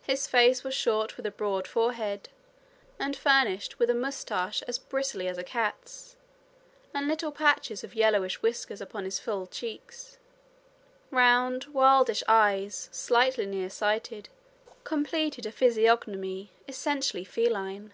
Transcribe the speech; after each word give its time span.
His 0.00 0.26
face 0.26 0.64
was 0.64 0.72
short 0.72 1.18
with 1.18 1.26
a 1.26 1.30
broad 1.30 1.68
forehead, 1.68 2.30
and 2.98 3.14
furnished 3.14 3.78
with 3.78 3.90
a 3.90 3.94
moustache 3.94 4.62
as 4.62 4.78
bristly 4.78 5.28
as 5.28 5.36
a 5.36 5.44
cat's, 5.44 6.16
and 6.94 7.06
little 7.06 7.30
patches 7.30 7.84
of 7.84 7.94
yellowish 7.94 8.40
whiskers 8.40 8.80
upon 8.80 9.10
full 9.10 9.46
cheeks. 9.46 10.16
Round, 11.10 11.64
wildish 11.66 12.22
eyes, 12.26 12.88
slightly 12.92 13.44
near 13.44 13.68
sighted, 13.68 14.30
completed 14.84 15.44
a 15.44 15.52
physiognomy 15.52 16.50
essentially 16.66 17.22
feline. 17.22 17.92